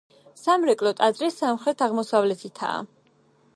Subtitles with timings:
[0.43, 2.75] სამრეკლო ტაძრის სამხრეთ-აღმოსავლეთითაა.